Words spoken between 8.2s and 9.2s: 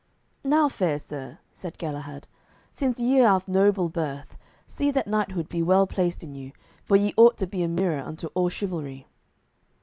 all chivalry."